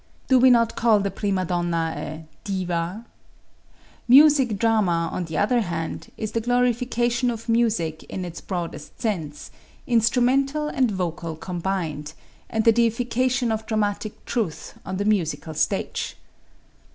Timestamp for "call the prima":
0.75-1.45